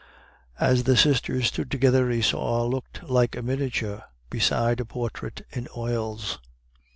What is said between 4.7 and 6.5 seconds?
a portrait in oils.